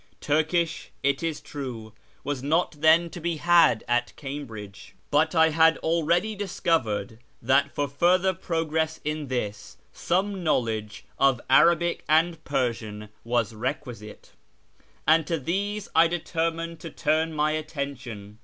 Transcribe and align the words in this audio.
Turkish, 0.19 0.89
it 1.03 1.21
is 1.21 1.39
true, 1.39 1.93
was 2.23 2.41
not 2.41 2.81
then 2.81 3.07
to 3.11 3.19
be 3.21 3.37
had 3.37 3.83
at 3.87 4.13
Cambridge; 4.15 4.95
but 5.11 5.35
1 5.35 5.51
had 5.51 5.77
already 5.77 6.33
discovered 6.33 7.19
that 7.39 7.69
for 7.75 7.87
further 7.87 8.33
progress 8.33 8.99
in 9.05 9.27
this 9.27 9.77
some 9.93 10.43
knowledge 10.43 11.05
of 11.19 11.39
Arabic 11.51 12.03
and 12.09 12.43
Persian 12.43 13.09
was 13.23 13.53
requisite; 13.53 14.31
and 15.07 15.27
to 15.27 15.37
these 15.37 15.87
I 15.95 16.07
determined 16.07 16.79
to 16.79 16.89
turn 16.89 17.31
my 17.31 17.51
attention. 17.51 18.39